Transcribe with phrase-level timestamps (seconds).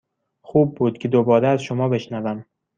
[0.41, 2.45] خوب بود که دوباره از شما بشنوم.